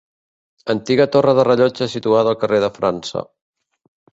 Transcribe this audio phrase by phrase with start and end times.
[0.73, 3.27] Antiga torre del rellotge situada al carrer de França.